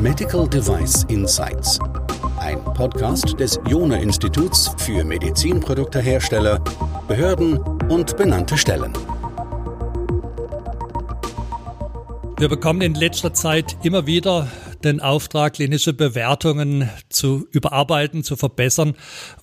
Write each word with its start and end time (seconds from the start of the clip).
Medical 0.00 0.48
Device 0.48 1.04
Insights. 1.08 1.78
Ein 2.38 2.62
Podcast 2.64 3.38
des 3.38 3.60
Jona 3.68 3.96
Instituts 3.96 4.74
für 4.78 5.04
Medizinproduktehersteller, 5.04 6.58
Behörden 7.06 7.58
und 7.88 8.16
benannte 8.16 8.56
Stellen. 8.56 8.92
Wir 12.38 12.48
bekommen 12.48 12.80
in 12.80 12.94
letzter 12.94 13.34
Zeit 13.34 13.76
immer 13.82 14.06
wieder 14.06 14.48
den 14.84 15.00
Auftrag, 15.00 15.54
klinische 15.54 15.92
Bewertungen 15.92 16.88
zu 17.08 17.46
überarbeiten, 17.52 18.24
zu 18.24 18.36
verbessern, 18.36 18.94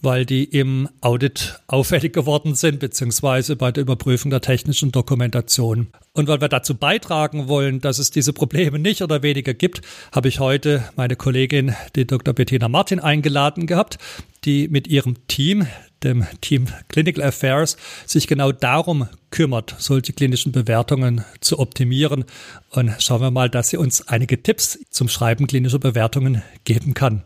weil 0.01 0.25
die 0.25 0.43
im 0.43 0.89
Audit 1.01 1.59
auffällig 1.67 2.13
geworden 2.13 2.55
sind, 2.55 2.79
beziehungsweise 2.79 3.55
bei 3.55 3.71
der 3.71 3.81
Überprüfung 3.81 4.31
der 4.31 4.41
technischen 4.41 4.91
Dokumentation. 4.91 5.87
Und 6.13 6.27
weil 6.27 6.41
wir 6.41 6.49
dazu 6.49 6.75
beitragen 6.75 7.47
wollen, 7.47 7.79
dass 7.79 7.99
es 7.99 8.11
diese 8.11 8.33
Probleme 8.33 8.79
nicht 8.79 9.01
oder 9.01 9.23
weniger 9.23 9.53
gibt, 9.53 9.81
habe 10.11 10.27
ich 10.27 10.39
heute 10.39 10.83
meine 10.95 11.15
Kollegin, 11.15 11.75
die 11.95 12.07
Dr. 12.07 12.33
Bettina 12.33 12.67
Martin, 12.69 12.99
eingeladen 12.99 13.67
gehabt, 13.67 13.97
die 14.45 14.67
mit 14.67 14.87
ihrem 14.87 15.27
Team 15.27 15.67
dem 16.03 16.25
Team 16.41 16.67
Clinical 16.89 17.23
Affairs, 17.23 17.77
sich 18.05 18.27
genau 18.27 18.51
darum 18.51 19.07
kümmert, 19.29 19.75
solche 19.77 20.13
klinischen 20.13 20.51
Bewertungen 20.51 21.23
zu 21.41 21.59
optimieren. 21.59 22.25
Und 22.69 22.93
schauen 22.99 23.21
wir 23.21 23.31
mal, 23.31 23.49
dass 23.49 23.69
sie 23.69 23.77
uns 23.77 24.07
einige 24.07 24.41
Tipps 24.41 24.79
zum 24.89 25.09
Schreiben 25.09 25.26
klinischer 25.35 25.79
Bewertungen 25.79 26.41
geben 26.63 26.93
kann. 26.93 27.23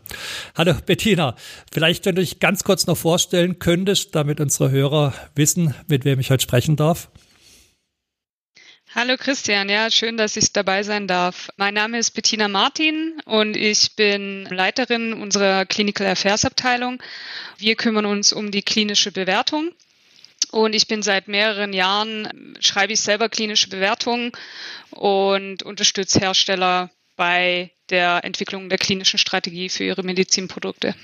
Hallo 0.56 0.74
Bettina, 0.84 1.36
vielleicht 1.72 2.04
wenn 2.04 2.16
du 2.16 2.22
dich 2.22 2.40
ganz 2.40 2.64
kurz 2.64 2.86
noch 2.86 2.96
vorstellen 2.96 3.60
könntest, 3.60 4.14
damit 4.14 4.40
unsere 4.40 4.70
Hörer 4.70 5.14
wissen, 5.36 5.74
mit 5.86 6.04
wem 6.04 6.18
ich 6.18 6.30
heute 6.30 6.42
sprechen 6.42 6.74
darf. 6.74 7.08
Hallo 8.94 9.16
Christian, 9.16 9.70
ja, 9.70 9.90
schön, 9.90 10.18
dass 10.18 10.36
ich 10.36 10.52
dabei 10.52 10.82
sein 10.82 11.06
darf. 11.06 11.48
Mein 11.56 11.72
Name 11.72 11.98
ist 11.98 12.10
Bettina 12.10 12.48
Martin 12.48 13.22
und 13.24 13.56
ich 13.56 13.96
bin 13.96 14.44
Leiterin 14.50 15.14
unserer 15.14 15.64
Clinical 15.64 16.06
Affairs 16.06 16.44
Abteilung. 16.44 17.02
Wir 17.56 17.74
kümmern 17.76 18.04
uns 18.04 18.34
um 18.34 18.50
die 18.50 18.60
klinische 18.62 19.10
Bewertung. 19.10 19.70
Und 20.50 20.74
ich 20.74 20.88
bin 20.88 21.02
seit 21.02 21.28
mehreren 21.28 21.72
Jahren, 21.72 22.54
schreibe 22.60 22.92
ich 22.92 23.00
selber 23.00 23.30
klinische 23.30 23.70
Bewertungen 23.70 24.32
und 24.90 25.62
unterstütze 25.62 26.20
Hersteller 26.20 26.90
bei 27.16 27.72
der 27.90 28.24
Entwicklung 28.24 28.68
der 28.68 28.78
klinischen 28.78 29.18
Strategie 29.18 29.68
für 29.68 29.84
ihre 29.84 30.02
Medizinprodukte. 30.02 30.94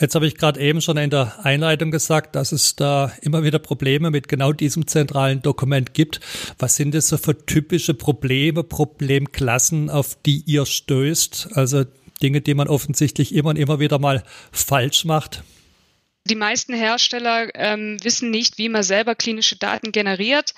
Jetzt 0.00 0.14
habe 0.14 0.26
ich 0.26 0.36
gerade 0.36 0.58
eben 0.60 0.80
schon 0.80 0.96
in 0.96 1.10
der 1.10 1.44
Einleitung 1.44 1.90
gesagt, 1.90 2.34
dass 2.34 2.52
es 2.52 2.74
da 2.74 3.12
immer 3.20 3.42
wieder 3.42 3.58
Probleme 3.58 4.10
mit 4.10 4.28
genau 4.28 4.52
diesem 4.52 4.86
zentralen 4.86 5.42
Dokument 5.42 5.92
gibt. 5.92 6.20
Was 6.58 6.76
sind 6.76 6.94
das 6.94 7.08
so 7.08 7.18
für 7.18 7.44
typische 7.44 7.92
Probleme, 7.92 8.64
Problemklassen, 8.64 9.90
auf 9.90 10.16
die 10.24 10.42
ihr 10.46 10.64
stößt? 10.64 11.50
Also 11.52 11.84
Dinge, 12.22 12.40
die 12.40 12.54
man 12.54 12.68
offensichtlich 12.68 13.34
immer 13.34 13.50
und 13.50 13.56
immer 13.56 13.78
wieder 13.78 13.98
mal 13.98 14.22
falsch 14.52 15.04
macht? 15.04 15.42
Die 16.30 16.36
meisten 16.36 16.72
Hersteller 16.72 17.48
ähm, 17.54 17.96
wissen 18.04 18.30
nicht, 18.30 18.56
wie 18.56 18.68
man 18.68 18.84
selber 18.84 19.16
klinische 19.16 19.56
Daten 19.56 19.90
generiert 19.90 20.54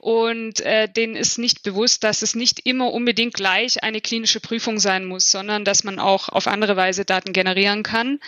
und 0.00 0.58
äh, 0.62 0.88
denen 0.88 1.14
ist 1.14 1.38
nicht 1.38 1.62
bewusst, 1.62 2.02
dass 2.02 2.22
es 2.22 2.34
nicht 2.34 2.66
immer 2.66 2.92
unbedingt 2.92 3.34
gleich 3.34 3.84
eine 3.84 4.00
klinische 4.00 4.40
Prüfung 4.40 4.80
sein 4.80 5.04
muss, 5.04 5.30
sondern 5.30 5.64
dass 5.64 5.84
man 5.84 6.00
auch 6.00 6.28
auf 6.28 6.48
andere 6.48 6.74
Weise 6.74 7.04
Daten 7.04 7.32
generieren 7.32 7.84
kann. 7.84 8.18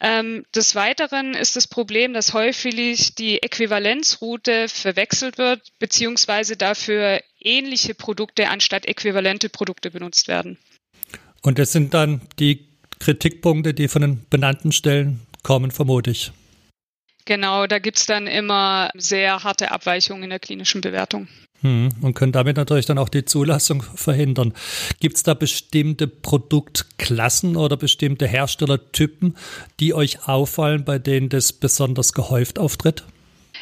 Ähm, 0.00 0.44
des 0.52 0.74
Weiteren 0.74 1.34
ist 1.34 1.54
das 1.54 1.68
Problem, 1.68 2.12
dass 2.12 2.34
häufig 2.34 3.14
die 3.14 3.40
Äquivalenzroute 3.40 4.68
verwechselt 4.68 5.38
wird, 5.38 5.60
beziehungsweise 5.78 6.56
dafür 6.56 7.20
ähnliche 7.40 7.94
Produkte 7.94 8.48
anstatt 8.48 8.86
äquivalente 8.86 9.48
Produkte 9.48 9.92
benutzt 9.92 10.26
werden. 10.26 10.58
Und 11.40 11.60
das 11.60 11.70
sind 11.70 11.94
dann 11.94 12.20
die 12.40 12.66
Kritikpunkte, 12.98 13.74
die 13.74 13.86
von 13.86 14.02
den 14.02 14.26
benannten 14.28 14.72
Stellen 14.72 15.20
kommen, 15.42 15.70
vermute 15.70 16.10
ich. 16.10 16.32
Genau, 17.24 17.66
da 17.66 17.78
gibt 17.78 17.98
es 17.98 18.06
dann 18.06 18.26
immer 18.26 18.90
sehr 18.94 19.44
harte 19.44 19.70
Abweichungen 19.70 20.24
in 20.24 20.30
der 20.30 20.40
klinischen 20.40 20.80
Bewertung. 20.80 21.28
Hm, 21.60 21.90
und 22.00 22.14
können 22.14 22.32
damit 22.32 22.56
natürlich 22.56 22.86
dann 22.86 22.98
auch 22.98 23.08
die 23.08 23.24
Zulassung 23.24 23.82
verhindern. 23.82 24.52
Gibt 24.98 25.16
es 25.16 25.22
da 25.22 25.34
bestimmte 25.34 26.08
Produktklassen 26.08 27.56
oder 27.56 27.76
bestimmte 27.76 28.26
Herstellertypen, 28.26 29.36
die 29.78 29.94
euch 29.94 30.26
auffallen, 30.26 30.84
bei 30.84 30.98
denen 30.98 31.28
das 31.28 31.52
besonders 31.52 32.12
gehäuft 32.12 32.58
auftritt? 32.58 33.04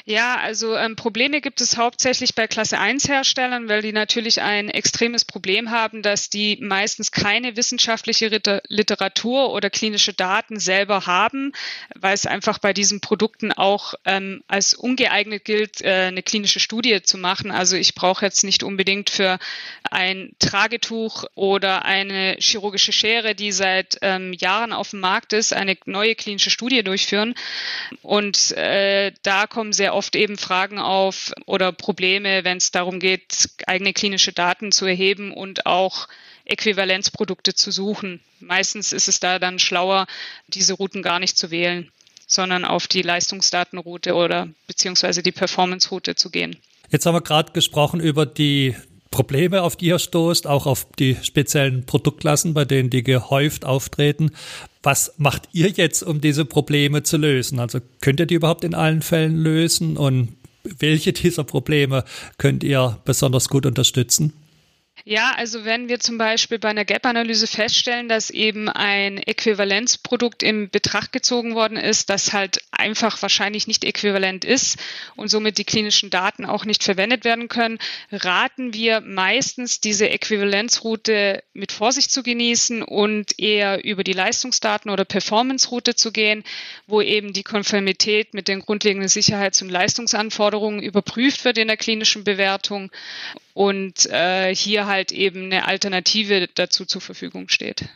Ja, 0.04 0.36
also 0.36 0.76
ähm, 0.76 0.96
Probleme 0.96 1.40
gibt 1.40 1.60
es 1.60 1.76
hauptsächlich 1.76 2.34
bei 2.34 2.46
Klasse 2.46 2.78
1 2.78 3.08
Herstellern, 3.08 3.68
weil 3.68 3.82
die 3.82 3.92
natürlich 3.92 4.40
ein 4.40 4.68
extremes 4.68 5.24
Problem 5.24 5.70
haben, 5.70 6.02
dass 6.02 6.30
die 6.30 6.58
meistens 6.60 7.12
keine 7.12 7.56
wissenschaftliche 7.56 8.28
Literatur 8.68 9.52
oder 9.52 9.70
klinische 9.70 10.12
Daten 10.12 10.58
selber 10.58 11.06
haben, 11.06 11.52
weil 11.94 12.14
es 12.14 12.26
einfach 12.26 12.58
bei 12.58 12.72
diesen 12.72 13.00
Produkten 13.00 13.52
auch 13.52 13.94
ähm, 14.04 14.42
als 14.48 14.74
ungeeignet 14.74 15.44
gilt, 15.44 15.82
äh, 15.82 16.06
eine 16.08 16.22
klinische 16.22 16.60
Studie 16.60 17.02
zu 17.02 17.18
machen. 17.18 17.50
Also 17.50 17.76
ich 17.76 17.94
brauche 17.94 18.24
jetzt 18.24 18.44
nicht 18.44 18.62
unbedingt 18.62 19.10
für 19.10 19.38
ein 19.90 20.32
Tragetuch 20.38 21.24
oder 21.34 21.84
eine 21.84 22.36
chirurgische 22.38 22.92
Schere, 22.92 23.34
die 23.34 23.52
seit 23.52 23.98
ähm, 24.02 24.32
Jahren 24.32 24.72
auf 24.72 24.90
dem 24.90 25.00
Markt 25.00 25.32
ist, 25.32 25.52
eine 25.52 25.76
neue 25.84 26.14
klinische 26.14 26.50
Studie 26.50 26.82
durchführen. 26.82 27.34
Und 28.02 28.52
äh, 28.52 29.12
da 29.22 29.46
kommen 29.46 29.72
sehr 29.72 29.89
oft 29.92 30.16
eben 30.16 30.38
Fragen 30.38 30.78
auf 30.78 31.32
oder 31.46 31.72
Probleme, 31.72 32.44
wenn 32.44 32.58
es 32.58 32.70
darum 32.70 33.00
geht, 33.00 33.48
eigene 33.66 33.92
klinische 33.92 34.32
Daten 34.32 34.72
zu 34.72 34.86
erheben 34.86 35.32
und 35.32 35.66
auch 35.66 36.08
Äquivalenzprodukte 36.44 37.54
zu 37.54 37.70
suchen. 37.70 38.20
Meistens 38.40 38.92
ist 38.92 39.08
es 39.08 39.20
da 39.20 39.38
dann 39.38 39.58
schlauer, 39.58 40.06
diese 40.48 40.74
Routen 40.74 41.02
gar 41.02 41.18
nicht 41.18 41.38
zu 41.38 41.50
wählen, 41.50 41.90
sondern 42.26 42.64
auf 42.64 42.86
die 42.86 43.02
Leistungsdatenroute 43.02 44.14
oder 44.14 44.48
beziehungsweise 44.66 45.22
die 45.22 45.32
Performance-Route 45.32 46.14
zu 46.14 46.30
gehen. 46.30 46.56
Jetzt 46.90 47.06
haben 47.06 47.14
wir 47.14 47.20
gerade 47.20 47.52
gesprochen 47.52 48.00
über 48.00 48.26
die 48.26 48.74
Probleme, 49.10 49.62
auf 49.62 49.76
die 49.76 49.86
ihr 49.86 49.98
stoßt, 49.98 50.46
auch 50.46 50.66
auf 50.66 50.86
die 50.98 51.16
speziellen 51.22 51.84
Produktklassen, 51.84 52.54
bei 52.54 52.64
denen 52.64 52.90
die 52.90 53.02
gehäuft 53.02 53.64
auftreten. 53.64 54.30
Was 54.82 55.14
macht 55.18 55.48
ihr 55.52 55.68
jetzt, 55.68 56.02
um 56.02 56.20
diese 56.20 56.44
Probleme 56.44 57.02
zu 57.02 57.16
lösen? 57.16 57.58
Also 57.58 57.80
könnt 58.00 58.20
ihr 58.20 58.26
die 58.26 58.34
überhaupt 58.34 58.64
in 58.64 58.74
allen 58.74 59.02
Fällen 59.02 59.36
lösen 59.36 59.96
und 59.96 60.36
welche 60.62 61.12
dieser 61.12 61.44
Probleme 61.44 62.04
könnt 62.38 62.62
ihr 62.62 62.98
besonders 63.04 63.48
gut 63.48 63.66
unterstützen? 63.66 64.32
Ja, 65.04 65.32
also 65.36 65.64
wenn 65.64 65.88
wir 65.88 65.98
zum 65.98 66.18
Beispiel 66.18 66.58
bei 66.58 66.68
einer 66.68 66.84
Gap-Analyse 66.84 67.46
feststellen, 67.46 68.08
dass 68.08 68.30
eben 68.30 68.68
ein 68.68 69.18
Äquivalenzprodukt 69.18 70.42
in 70.42 70.68
Betracht 70.68 71.12
gezogen 71.12 71.54
worden 71.54 71.78
ist, 71.78 72.10
das 72.10 72.32
halt 72.32 72.62
einfach 72.70 73.20
wahrscheinlich 73.22 73.66
nicht 73.66 73.84
äquivalent 73.84 74.44
ist 74.44 74.78
und 75.16 75.28
somit 75.28 75.58
die 75.58 75.64
klinischen 75.64 76.10
Daten 76.10 76.44
auch 76.44 76.64
nicht 76.64 76.84
verwendet 76.84 77.24
werden 77.24 77.48
können, 77.48 77.78
raten 78.12 78.74
wir 78.74 79.00
meistens 79.00 79.80
diese 79.80 80.08
Äquivalenzroute 80.10 81.42
mit 81.54 81.72
Vorsicht 81.72 82.10
zu 82.10 82.22
genießen 82.22 82.82
und 82.82 83.38
eher 83.38 83.84
über 83.84 84.04
die 84.04 84.12
Leistungsdaten 84.12 84.90
oder 84.90 85.04
Performance-Route 85.04 85.94
zu 85.94 86.12
gehen, 86.12 86.44
wo 86.86 87.00
eben 87.00 87.32
die 87.32 87.42
Konformität 87.42 88.34
mit 88.34 88.48
den 88.48 88.60
grundlegenden 88.60 89.08
Sicherheits- 89.08 89.62
und 89.62 89.70
Leistungsanforderungen 89.70 90.82
überprüft 90.82 91.44
wird 91.44 91.58
in 91.58 91.68
der 91.68 91.76
klinischen 91.76 92.24
Bewertung. 92.24 92.90
Und 93.52 94.06
äh, 94.06 94.54
hier 94.54 94.86
halt 94.90 95.12
eben 95.12 95.44
eine 95.44 95.66
Alternative 95.66 96.48
dazu 96.54 96.84
zur 96.84 97.00
Verfügung 97.00 97.48
steht. 97.48 97.88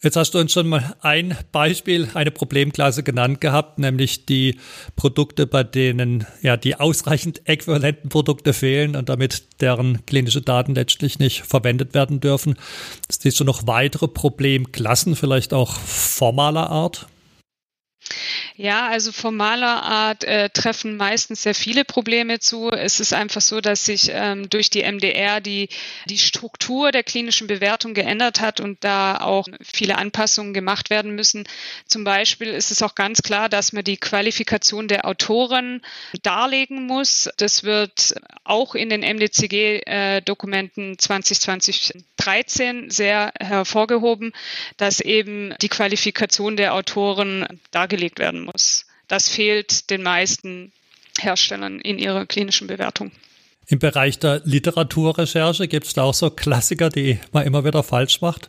Jetzt 0.00 0.14
hast 0.14 0.32
du 0.32 0.38
uns 0.38 0.52
schon 0.52 0.68
mal 0.68 0.94
ein 1.00 1.36
Beispiel, 1.50 2.08
eine 2.14 2.30
Problemklasse 2.30 3.02
genannt 3.02 3.40
gehabt, 3.40 3.80
nämlich 3.80 4.26
die 4.26 4.60
Produkte, 4.94 5.44
bei 5.44 5.64
denen 5.64 6.24
ja 6.40 6.56
die 6.56 6.76
ausreichend 6.76 7.48
äquivalenten 7.48 8.08
Produkte 8.08 8.52
fehlen 8.52 8.94
und 8.94 9.08
damit 9.08 9.60
deren 9.60 10.06
klinische 10.06 10.40
Daten 10.40 10.76
letztlich 10.76 11.18
nicht 11.18 11.42
verwendet 11.42 11.94
werden 11.94 12.20
dürfen. 12.20 12.54
Siehst 13.10 13.40
du 13.40 13.44
noch 13.44 13.66
weitere 13.66 14.06
Problemklassen, 14.06 15.16
vielleicht 15.16 15.52
auch 15.52 15.74
formaler 15.74 16.70
Art? 16.70 17.08
Ja, 18.56 18.88
also 18.88 19.12
formaler 19.12 19.82
Art 19.82 20.24
äh, 20.24 20.50
treffen 20.50 20.96
meistens 20.96 21.42
sehr 21.42 21.54
viele 21.54 21.84
Probleme 21.84 22.40
zu. 22.40 22.70
Es 22.70 22.98
ist 23.00 23.12
einfach 23.12 23.40
so, 23.40 23.60
dass 23.60 23.84
sich 23.84 24.10
ähm, 24.12 24.50
durch 24.50 24.70
die 24.70 24.82
MDR 24.82 25.40
die, 25.40 25.68
die 26.06 26.18
Struktur 26.18 26.90
der 26.90 27.04
klinischen 27.04 27.46
Bewertung 27.46 27.94
geändert 27.94 28.40
hat 28.40 28.60
und 28.60 28.82
da 28.82 29.18
auch 29.18 29.46
viele 29.62 29.96
Anpassungen 29.96 30.54
gemacht 30.54 30.90
werden 30.90 31.14
müssen. 31.14 31.44
Zum 31.86 32.04
Beispiel 32.04 32.48
ist 32.48 32.70
es 32.70 32.82
auch 32.82 32.94
ganz 32.94 33.22
klar, 33.22 33.48
dass 33.48 33.72
man 33.72 33.84
die 33.84 33.96
Qualifikation 33.96 34.88
der 34.88 35.06
Autoren 35.06 35.80
darlegen 36.22 36.86
muss. 36.86 37.28
Das 37.36 37.62
wird 37.62 38.14
auch 38.44 38.74
in 38.74 38.88
den 38.88 39.02
MDCG-Dokumenten 39.02 40.94
äh, 40.94 40.96
2020-13 40.96 42.90
sehr 42.90 43.32
hervorgehoben, 43.38 44.32
dass 44.76 45.00
eben 45.00 45.54
die 45.60 45.68
Qualifikation 45.68 46.56
der 46.56 46.74
Autoren 46.74 47.46
dargelegt 47.70 47.97
werden 48.18 48.42
muss. 48.42 48.86
Das 49.08 49.28
fehlt 49.28 49.90
den 49.90 50.02
meisten 50.02 50.72
Herstellern 51.18 51.80
in 51.80 51.98
ihrer 51.98 52.26
klinischen 52.26 52.66
Bewertung. 52.66 53.10
Im 53.66 53.78
Bereich 53.78 54.18
der 54.18 54.40
Literaturrecherche 54.44 55.68
gibt 55.68 55.86
es 55.86 55.92
da 55.92 56.02
auch 56.04 56.14
so 56.14 56.30
Klassiker, 56.30 56.88
die 56.88 57.18
man 57.32 57.46
immer 57.46 57.64
wieder 57.64 57.82
falsch 57.82 58.20
macht? 58.22 58.48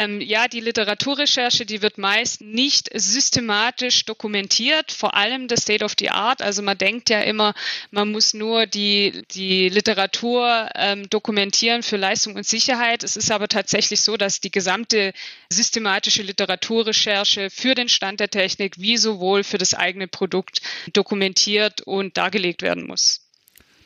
Ähm, 0.00 0.20
ja, 0.20 0.46
die 0.46 0.60
Literaturrecherche, 0.60 1.66
die 1.66 1.82
wird 1.82 1.98
meist 1.98 2.40
nicht 2.40 2.88
systematisch 2.94 4.04
dokumentiert, 4.04 4.92
vor 4.92 5.14
allem 5.14 5.48
das 5.48 5.62
State 5.62 5.84
of 5.84 5.94
the 5.98 6.10
Art. 6.10 6.40
Also 6.40 6.62
man 6.62 6.78
denkt 6.78 7.10
ja 7.10 7.20
immer, 7.20 7.52
man 7.90 8.12
muss 8.12 8.32
nur 8.32 8.66
die, 8.66 9.24
die 9.32 9.68
Literatur 9.68 10.68
ähm, 10.76 11.10
dokumentieren 11.10 11.82
für 11.82 11.96
Leistung 11.96 12.36
und 12.36 12.46
Sicherheit. 12.46 13.02
Es 13.02 13.16
ist 13.16 13.32
aber 13.32 13.48
tatsächlich 13.48 14.00
so, 14.00 14.16
dass 14.16 14.40
die 14.40 14.52
gesamte 14.52 15.12
systematische 15.52 16.22
Literaturrecherche 16.22 17.50
für 17.50 17.74
den 17.74 17.88
Stand 17.88 18.20
der 18.20 18.30
Technik 18.30 18.78
wie 18.78 18.98
sowohl 18.98 19.42
für 19.42 19.58
das 19.58 19.74
eigene 19.74 20.06
Produkt 20.06 20.60
dokumentiert 20.92 21.80
und 21.82 22.16
dargelegt 22.16 22.62
werden 22.62 22.86
muss. 22.86 23.22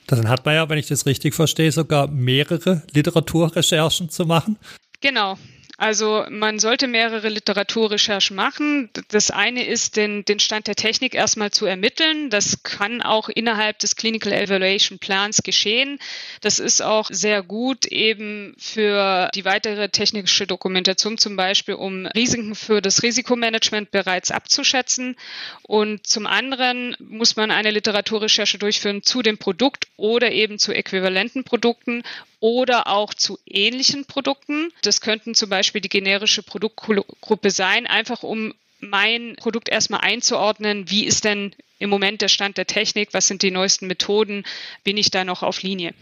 Dann 0.08 0.28
hat 0.28 0.44
man 0.44 0.56
ja, 0.56 0.68
wenn 0.68 0.78
ich 0.78 0.88
das 0.88 1.06
richtig 1.06 1.34
verstehe, 1.34 1.72
sogar 1.72 2.06
mehrere 2.08 2.82
Literaturrecherchen 2.92 4.10
zu 4.10 4.26
machen. 4.26 4.58
Genau, 5.00 5.38
also 5.82 6.24
man 6.30 6.60
sollte 6.60 6.86
mehrere 6.86 7.28
Literaturrecherchen 7.28 8.36
machen. 8.36 8.88
Das 9.08 9.32
eine 9.32 9.66
ist, 9.66 9.96
den, 9.96 10.24
den 10.24 10.38
Stand 10.38 10.68
der 10.68 10.76
Technik 10.76 11.12
erstmal 11.12 11.50
zu 11.50 11.66
ermitteln. 11.66 12.30
Das 12.30 12.62
kann 12.62 13.02
auch 13.02 13.28
innerhalb 13.28 13.80
des 13.80 13.96
Clinical 13.96 14.32
Evaluation 14.32 15.00
Plans 15.00 15.42
geschehen. 15.42 15.98
Das 16.40 16.60
ist 16.60 16.82
auch 16.82 17.08
sehr 17.10 17.42
gut 17.42 17.86
eben 17.86 18.54
für 18.58 19.28
die 19.34 19.44
weitere 19.44 19.88
technische 19.88 20.46
Dokumentation 20.46 21.18
zum 21.18 21.34
Beispiel, 21.34 21.74
um 21.74 22.06
Risiken 22.06 22.54
für 22.54 22.80
das 22.80 23.02
Risikomanagement 23.02 23.90
bereits 23.90 24.30
abzuschätzen. 24.30 25.16
Und 25.62 26.06
zum 26.06 26.28
anderen 26.28 26.96
muss 27.00 27.34
man 27.34 27.50
eine 27.50 27.72
Literaturrecherche 27.72 28.56
durchführen 28.56 29.02
zu 29.02 29.20
dem 29.20 29.36
Produkt 29.36 29.88
oder 29.96 30.30
eben 30.30 30.60
zu 30.60 30.72
äquivalenten 30.72 31.42
Produkten 31.42 32.04
oder 32.42 32.88
auch 32.88 33.14
zu 33.14 33.38
ähnlichen 33.46 34.04
Produkten. 34.04 34.72
Das 34.82 35.00
könnten 35.00 35.34
zum 35.34 35.48
Beispiel 35.48 35.80
die 35.80 35.88
generische 35.88 36.42
Produktgruppe 36.42 37.52
sein, 37.52 37.86
einfach 37.86 38.24
um 38.24 38.52
mein 38.80 39.36
Produkt 39.36 39.68
erstmal 39.68 40.00
einzuordnen. 40.00 40.90
Wie 40.90 41.04
ist 41.04 41.24
denn 41.24 41.54
im 41.78 41.88
Moment 41.88 42.20
der 42.20 42.26
Stand 42.26 42.58
der 42.58 42.66
Technik? 42.66 43.10
Was 43.12 43.28
sind 43.28 43.42
die 43.42 43.52
neuesten 43.52 43.86
Methoden? 43.86 44.42
Bin 44.82 44.96
ich 44.96 45.12
da 45.12 45.24
noch 45.24 45.44
auf 45.44 45.62
Linie? 45.62 45.94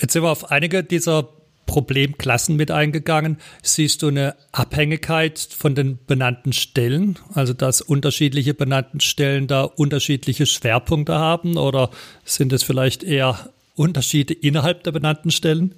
Jetzt 0.00 0.14
sind 0.14 0.24
wir 0.24 0.32
auf 0.32 0.50
einige 0.50 0.82
dieser 0.82 1.28
Problemklassen 1.66 2.56
mit 2.56 2.72
eingegangen. 2.72 3.38
Siehst 3.62 4.02
du 4.02 4.08
eine 4.08 4.34
Abhängigkeit 4.50 5.38
von 5.38 5.76
den 5.76 6.04
benannten 6.06 6.52
Stellen, 6.52 7.20
also 7.34 7.52
dass 7.52 7.82
unterschiedliche 7.82 8.52
benannten 8.52 8.98
Stellen 8.98 9.46
da 9.46 9.62
unterschiedliche 9.62 10.46
Schwerpunkte 10.46 11.14
haben 11.14 11.56
oder 11.56 11.90
sind 12.24 12.52
es 12.52 12.64
vielleicht 12.64 13.04
eher 13.04 13.52
Unterschiede 13.78 14.34
innerhalb 14.34 14.82
der 14.84 14.92
benannten 14.92 15.30
Stellen? 15.30 15.74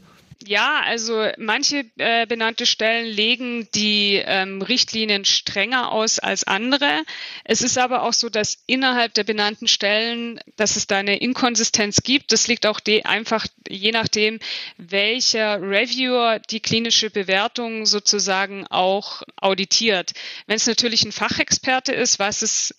Ja, 0.46 0.80
also 0.86 1.28
manche 1.36 1.84
äh, 1.98 2.26
benannte 2.26 2.64
Stellen 2.64 3.06
legen 3.06 3.68
die 3.74 4.22
ähm, 4.24 4.62
Richtlinien 4.62 5.26
strenger 5.26 5.92
aus 5.92 6.18
als 6.18 6.44
andere. 6.44 7.02
Es 7.44 7.60
ist 7.60 7.76
aber 7.76 8.04
auch 8.04 8.14
so, 8.14 8.30
dass 8.30 8.56
innerhalb 8.66 9.12
der 9.12 9.24
benannten 9.24 9.68
Stellen, 9.68 10.40
dass 10.56 10.76
es 10.76 10.86
da 10.86 10.96
eine 10.96 11.18
Inkonsistenz 11.18 12.02
gibt. 12.02 12.32
Das 12.32 12.48
liegt 12.48 12.64
auch 12.64 12.80
einfach 13.04 13.46
je 13.68 13.92
nachdem, 13.92 14.38
welcher 14.78 15.60
Reviewer 15.60 16.38
die 16.38 16.60
klinische 16.60 17.10
Bewertung 17.10 17.84
sozusagen 17.84 18.66
auch 18.68 19.22
auditiert. 19.36 20.12
Wenn 20.46 20.56
es 20.56 20.66
natürlich 20.66 21.04
ein 21.04 21.12
Fachexperte 21.12 21.92
ist, 21.92 22.18
was 22.18 22.40
es 22.40 22.74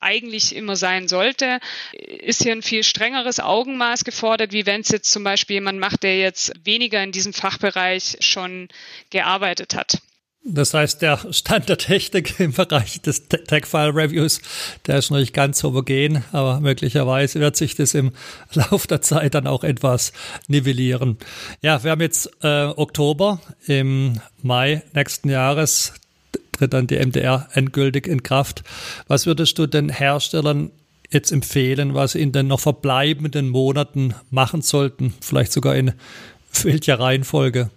eigentlich 0.00 0.54
immer 0.54 0.76
sein 0.76 1.08
sollte, 1.08 1.60
ist 1.92 2.42
hier 2.42 2.52
ein 2.52 2.62
viel 2.62 2.82
strengeres 2.82 3.40
Augenmaß 3.40 4.04
gefordert, 4.04 4.52
wie 4.52 4.66
wenn 4.66 4.82
es 4.82 4.88
jetzt 4.88 5.10
zum 5.10 5.24
Beispiel 5.24 5.54
jemand 5.54 5.78
macht, 5.78 6.02
der 6.02 6.18
jetzt 6.18 6.52
weniger 6.64 7.02
in 7.02 7.12
diesem 7.12 7.32
Fachbereich 7.32 8.16
schon 8.20 8.68
gearbeitet 9.10 9.74
hat. 9.74 9.98
Das 10.50 10.72
heißt, 10.72 11.02
der 11.02 11.20
Stand 11.32 11.68
der 11.68 11.78
Technik 11.78 12.40
im 12.40 12.52
Bereich 12.52 13.00
des 13.02 13.28
Tech-File-Reviews, 13.28 14.40
der 14.86 14.98
ist 14.98 15.10
noch 15.10 15.18
nicht 15.18 15.34
ganz 15.34 15.62
homogen, 15.62 16.24
aber 16.32 16.60
möglicherweise 16.60 17.40
wird 17.40 17.56
sich 17.56 17.74
das 17.74 17.94
im 17.94 18.12
Laufe 18.52 18.88
der 18.88 19.02
Zeit 19.02 19.34
dann 19.34 19.46
auch 19.46 19.64
etwas 19.64 20.12
nivellieren. 20.46 21.18
Ja, 21.60 21.82
wir 21.84 21.90
haben 21.90 22.00
jetzt 22.00 22.30
äh, 22.42 22.64
Oktober. 22.64 23.40
Im 23.66 24.20
Mai 24.42 24.82
nächsten 24.94 25.28
Jahres 25.28 25.92
tritt 26.58 26.72
dann 26.72 26.86
die 26.86 26.98
MDR 26.98 27.48
endgültig 27.52 28.06
in 28.06 28.22
Kraft. 28.22 28.62
Was 29.06 29.26
würdest 29.26 29.58
du 29.58 29.66
den 29.66 29.88
Herstellern 29.88 30.70
jetzt 31.10 31.32
empfehlen, 31.32 31.94
was 31.94 32.12
sie 32.12 32.20
in 32.20 32.32
den 32.32 32.48
noch 32.48 32.60
verbleibenden 32.60 33.48
Monaten 33.48 34.14
machen 34.30 34.62
sollten? 34.62 35.14
Vielleicht 35.20 35.52
sogar 35.52 35.76
in 35.76 35.92
welcher 36.62 36.98
Reihenfolge? 36.98 37.70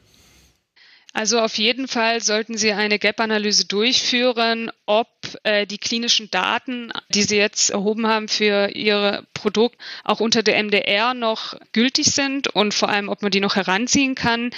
Also 1.13 1.39
auf 1.39 1.57
jeden 1.57 1.89
Fall 1.89 2.22
sollten 2.22 2.57
Sie 2.57 2.72
eine 2.72 2.98
Gap-Analyse 2.98 3.66
durchführen, 3.66 4.72
ob 4.86 5.10
äh, 5.44 5.68
die 5.68 5.78
klinischen 5.78 6.31
Daten, 6.31 6.94
die 7.10 7.24
Sie 7.24 7.36
jetzt 7.36 7.69
erhoben 7.69 8.07
haben 8.07 8.30
für 8.30 8.69
Ihr 8.69 9.25
Produkt, 9.33 9.78
auch 10.06 10.22
unter 10.22 10.42
der 10.42 10.63
MDR 10.63 11.13
noch 11.13 11.60
gültig 11.74 12.12
sind 12.12 12.48
und 12.48 12.74
vor 12.74 12.88
allem, 12.88 13.10
ob 13.10 13.24
man 13.24 13.31
die 13.31 13.42
noch 13.42 13.57
heranziehen 13.57 14.16
kann. 14.16 14.51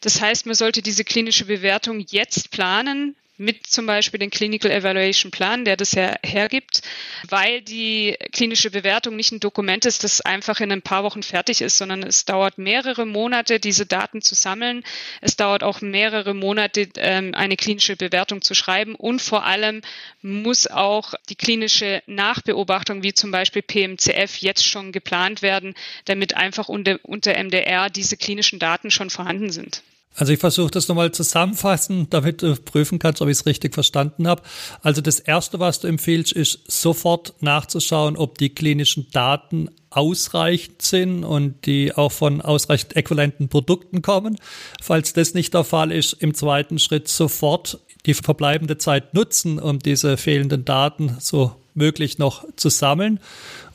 Das 0.00 0.20
heißt, 0.20 0.46
man 0.46 0.56
sollte 0.56 0.82
diese 0.82 1.04
klinische 1.04 1.44
Bewertung 1.44 2.04
jetzt 2.08 2.50
planen, 2.50 3.14
mit 3.40 3.66
zum 3.66 3.86
Beispiel 3.86 4.20
den 4.20 4.28
Clinical 4.28 4.70
Evaluation 4.70 5.30
Plan, 5.30 5.64
der 5.64 5.78
das 5.78 5.96
her 5.96 6.20
hergibt, 6.22 6.82
weil 7.26 7.62
die 7.62 8.14
klinische 8.32 8.70
Bewertung 8.70 9.16
nicht 9.16 9.32
ein 9.32 9.40
Dokument 9.40 9.86
ist, 9.86 10.04
das 10.04 10.20
einfach 10.20 10.60
in 10.60 10.70
ein 10.70 10.82
paar 10.82 11.04
Wochen 11.04 11.22
fertig 11.22 11.62
ist, 11.62 11.78
sondern 11.78 12.02
es 12.02 12.26
dauert 12.26 12.58
mehrere 12.58 13.06
Monate, 13.06 13.58
diese 13.58 13.86
Daten 13.86 14.20
zu 14.20 14.34
sammeln. 14.34 14.84
Es 15.22 15.36
dauert 15.36 15.62
auch 15.62 15.80
mehrere 15.80 16.34
Monate, 16.34 16.88
ähm, 16.96 17.34
eine 17.34 17.56
klinische 17.56 17.96
Bewertung 17.96 18.42
zu 18.42 18.54
schreiben 18.54 18.94
und 18.94 19.22
vor 19.22 19.46
allem 19.46 19.80
muss 20.20 20.66
auch 20.66 21.14
die 21.30 21.36
klinische 21.36 22.02
Nachbeobachtung, 22.06 23.02
wie 23.02 23.14
zum 23.14 23.30
Beispiel 23.30 23.62
PMCF, 23.62 24.36
jetzt 24.36 24.66
schon 24.66 24.92
geplant 24.92 25.40
werden, 25.40 25.74
damit 26.04 26.36
einfach 26.36 26.68
unter, 26.68 26.98
unter 27.04 27.32
MDR 27.42 27.88
diese 27.88 28.18
klinischen 28.18 28.58
Daten 28.58 28.90
schon 28.90 29.08
vorhanden 29.08 29.50
sind. 29.50 29.82
Also 30.16 30.32
ich 30.32 30.40
versuche 30.40 30.70
das 30.70 30.88
nochmal 30.88 31.12
zusammenfassen, 31.12 32.08
damit 32.10 32.42
du 32.42 32.56
prüfen 32.56 32.98
kannst, 32.98 33.22
ob 33.22 33.28
ich 33.28 33.38
es 33.38 33.46
richtig 33.46 33.74
verstanden 33.74 34.26
habe. 34.26 34.42
Also 34.82 35.00
das 35.00 35.20
Erste, 35.20 35.60
was 35.60 35.80
du 35.80 35.86
empfiehlst, 35.88 36.32
ist 36.32 36.60
sofort 36.70 37.34
nachzuschauen, 37.40 38.16
ob 38.16 38.36
die 38.36 38.50
klinischen 38.50 39.06
Daten 39.12 39.70
ausreichend 39.88 40.82
sind 40.82 41.24
und 41.24 41.64
die 41.66 41.94
auch 41.94 42.12
von 42.12 42.40
ausreichend 42.40 42.96
äquivalenten 42.96 43.48
Produkten 43.48 44.02
kommen. 44.02 44.36
Falls 44.82 45.12
das 45.12 45.34
nicht 45.34 45.54
der 45.54 45.64
Fall 45.64 45.92
ist, 45.92 46.14
im 46.14 46.34
zweiten 46.34 46.78
Schritt 46.78 47.08
sofort 47.08 47.78
die 48.06 48.14
verbleibende 48.14 48.78
Zeit 48.78 49.14
nutzen, 49.14 49.58
um 49.58 49.78
diese 49.78 50.16
fehlenden 50.16 50.64
Daten 50.64 51.16
so 51.20 51.54
möglich 51.74 52.18
noch 52.18 52.44
zu 52.56 52.68
sammeln. 52.68 53.20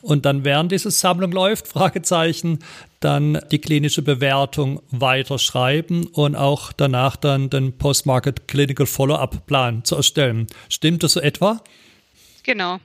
Und 0.02 0.24
dann 0.24 0.44
während 0.44 0.72
diese 0.72 0.90
Sammlung 0.90 1.32
läuft, 1.32 1.68
Fragezeichen, 1.68 2.60
dann 3.00 3.40
die 3.50 3.58
klinische 3.58 4.02
Bewertung 4.02 4.80
weiter 4.90 5.38
schreiben 5.38 6.06
und 6.06 6.36
auch 6.36 6.72
danach 6.72 7.16
dann 7.16 7.50
den 7.50 7.76
Post-Market 7.76 8.48
Clinical 8.48 8.86
Follow-up-Plan 8.86 9.84
zu 9.84 9.96
erstellen. 9.96 10.46
Stimmt 10.68 11.02
das 11.02 11.12
so 11.12 11.20
etwa? 11.20 11.60
Genau. 12.42 12.78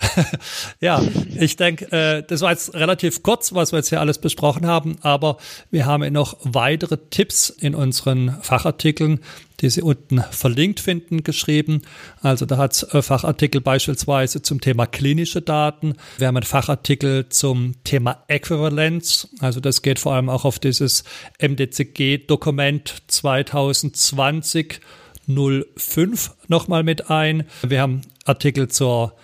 ja, 0.80 1.02
ich 1.38 1.56
denke, 1.56 1.90
äh, 1.92 2.22
das 2.26 2.40
war 2.40 2.50
jetzt 2.50 2.74
relativ 2.74 3.22
kurz, 3.22 3.52
was 3.54 3.72
wir 3.72 3.78
jetzt 3.78 3.88
hier 3.88 4.00
alles 4.00 4.18
besprochen 4.18 4.66
haben, 4.66 4.96
aber 5.02 5.38
wir 5.70 5.86
haben 5.86 6.10
noch 6.12 6.36
weitere 6.42 6.98
Tipps 7.10 7.50
in 7.50 7.74
unseren 7.74 8.38
Fachartikeln, 8.42 9.20
die 9.60 9.70
Sie 9.70 9.82
unten 9.82 10.22
verlinkt 10.30 10.80
finden, 10.80 11.24
geschrieben. 11.24 11.82
Also 12.22 12.46
da 12.46 12.58
hat 12.58 12.74
es 12.74 12.82
äh, 12.84 13.02
Fachartikel 13.02 13.60
beispielsweise 13.60 14.42
zum 14.42 14.60
Thema 14.60 14.86
klinische 14.86 15.42
Daten. 15.42 15.94
Wir 16.18 16.28
haben 16.28 16.36
einen 16.36 16.46
Fachartikel 16.46 17.28
zum 17.28 17.74
Thema 17.84 18.22
Äquivalenz. 18.28 19.28
Also 19.40 19.60
das 19.60 19.82
geht 19.82 19.98
vor 19.98 20.14
allem 20.14 20.28
auch 20.28 20.44
auf 20.44 20.58
dieses 20.58 21.04
MDCG-Dokument 21.40 23.02
2020 23.08 24.80
05 25.28 26.30
nochmal 26.46 26.82
mit 26.82 27.10
ein. 27.10 27.44
Wir 27.62 27.82
haben 27.82 28.02
Artikel 28.24 28.68
zur 28.68 29.14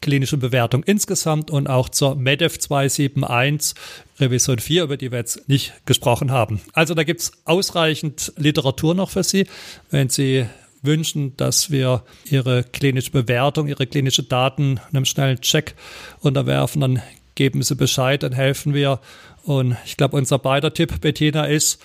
klinischen 0.00 0.38
Bewertung 0.38 0.82
insgesamt 0.82 1.50
und 1.50 1.68
auch 1.68 1.88
zur 1.88 2.14
MEDEF 2.14 2.58
271 2.58 3.74
Revision 4.20 4.58
4, 4.58 4.84
über 4.84 4.96
die 4.96 5.10
wir 5.10 5.18
jetzt 5.18 5.48
nicht 5.48 5.72
gesprochen 5.86 6.30
haben. 6.30 6.60
Also 6.72 6.94
da 6.94 7.04
gibt 7.04 7.20
es 7.20 7.32
ausreichend 7.44 8.32
Literatur 8.36 8.94
noch 8.94 9.10
für 9.10 9.22
Sie, 9.22 9.46
wenn 9.90 10.08
Sie 10.08 10.46
wünschen, 10.82 11.36
dass 11.36 11.70
wir 11.70 12.04
Ihre 12.24 12.64
klinische 12.64 13.10
Bewertung, 13.10 13.68
Ihre 13.68 13.86
klinische 13.86 14.22
Daten 14.22 14.80
einem 14.92 15.04
schnellen 15.04 15.40
Check 15.40 15.74
unterwerfen, 16.20 16.80
dann 16.80 17.02
geben 17.34 17.62
Sie 17.62 17.74
Bescheid, 17.74 18.22
dann 18.22 18.32
helfen 18.32 18.74
wir. 18.74 19.00
Und 19.44 19.76
ich 19.86 19.96
glaube, 19.96 20.16
unser 20.16 20.38
beider 20.38 20.74
Tipp, 20.74 21.00
Bettina, 21.00 21.46
ist, 21.46 21.80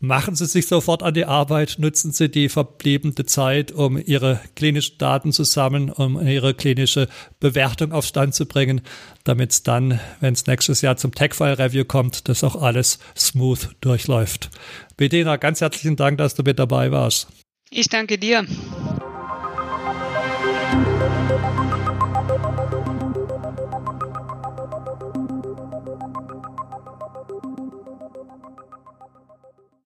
machen 0.00 0.34
Sie 0.34 0.46
sich 0.46 0.66
sofort 0.66 1.02
an 1.02 1.14
die 1.14 1.24
Arbeit, 1.24 1.76
nutzen 1.78 2.12
Sie 2.12 2.28
die 2.28 2.48
verbliebene 2.48 3.14
Zeit, 3.26 3.72
um 3.72 3.98
Ihre 3.98 4.40
klinischen 4.54 4.98
Daten 4.98 5.32
zu 5.32 5.44
sammeln, 5.44 5.90
um 5.90 6.20
Ihre 6.26 6.54
klinische 6.54 7.08
Bewertung 7.40 7.92
auf 7.92 8.06
Stand 8.06 8.34
zu 8.34 8.46
bringen, 8.46 8.80
damit 9.24 9.52
es 9.52 9.62
dann, 9.62 10.00
wenn 10.20 10.34
es 10.34 10.46
nächstes 10.46 10.82
Jahr 10.82 10.96
zum 10.96 11.14
Tech-File-Review 11.14 11.84
kommt, 11.84 12.28
das 12.28 12.44
auch 12.44 12.56
alles 12.56 12.98
smooth 13.16 13.70
durchläuft. 13.80 14.50
Bettina, 14.96 15.36
ganz 15.36 15.60
herzlichen 15.60 15.96
Dank, 15.96 16.18
dass 16.18 16.34
du 16.34 16.42
mit 16.42 16.58
dabei 16.58 16.90
warst. 16.90 17.28
Ich 17.70 17.88
danke 17.88 18.18
dir. 18.18 18.46